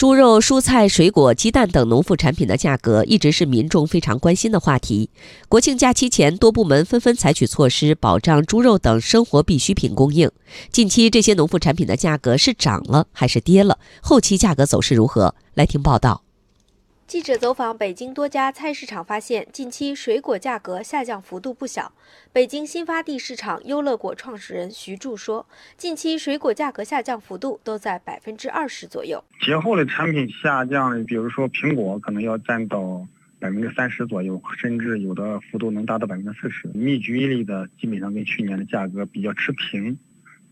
[0.00, 5.10] 猪肉、蔬菜、水果、鸡蛋等农副产品的价格一直是民众非常关心的话题。
[5.46, 10.30] 国庆假期前，多部门纷纷采取措施保障猪肉等生活必需品供应。
[10.72, 13.78] 近期这些农副产品的价格是涨了还是跌了？
[14.00, 15.34] 后期价格走势如何？
[15.52, 16.22] 来听报道。
[17.10, 21.92] 记者走访北京多家菜市场，发现近期水果价格下降幅度不小。
[22.32, 25.44] 北京新发地市场优乐果创始人徐柱说，
[25.76, 29.24] 近期水果价格下降幅度都在百分之二十左右。
[29.40, 33.04] 节后的产品下降，比如说苹果可能要占到
[33.40, 36.68] 百分之三十左右，甚至有的幅度能达到百分之四十。
[36.68, 39.98] 蜜橘类的基本上跟去年的价格比较持平，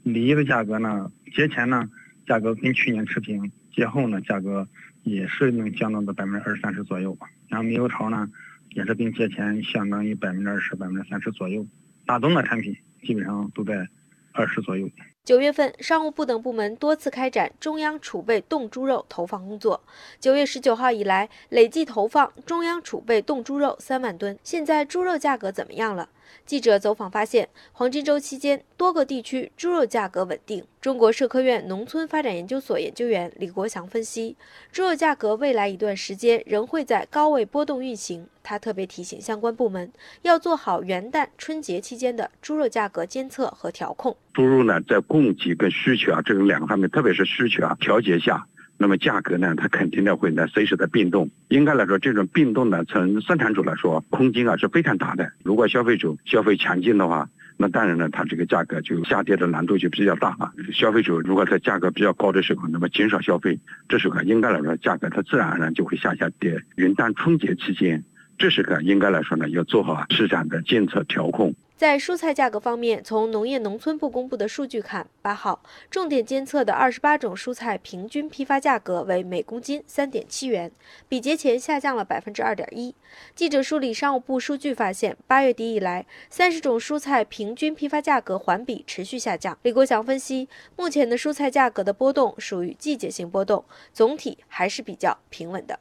[0.03, 1.89] 梨的价格呢，节前呢
[2.27, 4.67] 价格跟去年持平，节后呢价格。
[5.09, 8.29] 也是能降到个百分之二三十左右吧，然后猕猴桃呢，
[8.71, 11.67] 也是跟节前相当于百分之二十、百分之三十左右。
[12.07, 13.89] 大宗的产品基本上都在
[14.33, 14.89] 二十左右。
[15.25, 19.83] 九月份，商务部等部门多次开展中央储备冻猪肉投放工作。
[20.19, 24.39] 九月十九号以来，累计投放中央储备冻猪肉三万吨。
[24.43, 26.09] 现在猪肉价格怎么样了？
[26.47, 30.65] 记者走访发现，黄金周期间多个地区猪肉价格稳定。
[30.81, 34.37] 中国社科院农村发展研究所研究员李国祥分析，
[34.73, 38.27] 猪肉价格未来一段时间仍会在高位波动运行。
[38.43, 44.17] 他特别提醒相关部门要做好元旦、春节期间的猪肉价格监测和调控。
[44.33, 48.47] 猪肉呢，在供给跟需求啊这两个方面，特别是需求啊调节下。
[48.81, 51.29] 那么价格呢，它肯定的会呢随时的变动。
[51.49, 55.33] 应该来说，这种变动呢，从生产者来说，空间啊是非常大的。
[55.43, 60.53] 如果消费者消费强劲的话，那当然呢，它这个价格就下跌的难度就比较大啊。
[60.73, 66.63] 消费者如果在价格比较高的时候，那么减少消费，这时候应该来说，价格它自然而然就会下下跌。
[66.77, 68.05] 元旦春节期间，
[68.39, 71.53] 这时候应该来说呢，要做好市场的监测调控。
[71.79, 80.73] 在蔬菜价格方面，从农业农村部公布的数据看，八号重点监测的二十八种蔬菜平均批发价格为每公斤三点七元，
[81.09, 82.93] 比节前下降了百分之二点一。
[83.37, 89.57] 记者梳理商务部数据发现，八月底以来，三十种蔬菜平均批发价格环比持续下降。
[89.63, 95.79] 李国祥分析，目前的蔬菜价格的波动属于季节性波动，总体还是比较平稳的。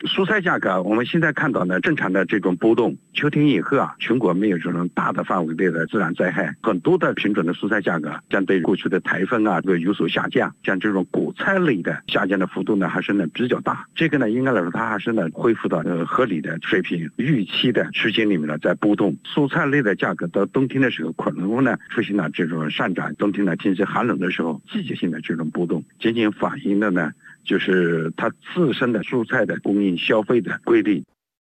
[0.00, 2.94] 蔬菜价格，我们现在看到呢，正常的这种波动。
[3.14, 10.54] 秋天以后啊，全国没有这种大的范围内的自然灾害，很多的品种的蔬菜价格相对过去的台风啊，会有所下降。
[10.62, 13.86] 像这种果菜类的下降的幅度呢，还是呢比较大。
[13.94, 19.16] 这个呢，应该来说它还是呢恢复到呃合理的水平，预期的区间里面呢在波动。
[19.24, 23.14] 蔬菜类的价格到冬天的时候，可能呢出现了这种上涨。
[23.14, 27.12] 冬天呢天气寒冷的时候，季节性的这种波动，仅仅反映的呢。
[27.46, 31.04] 就是它自身的蔬菜的供应消费的规定。